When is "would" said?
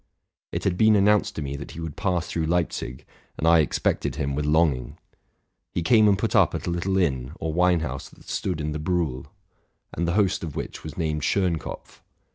1.79-1.95